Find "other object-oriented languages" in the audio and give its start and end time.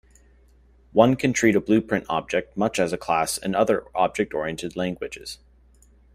3.53-5.37